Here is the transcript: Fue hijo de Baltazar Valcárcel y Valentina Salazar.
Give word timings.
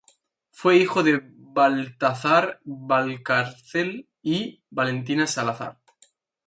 Fue 0.49 0.77
hijo 0.77 1.03
de 1.03 1.21
Baltazar 1.23 2.59
Valcárcel 2.63 4.09
y 4.23 4.63
Valentina 4.71 5.27
Salazar. 5.27 5.77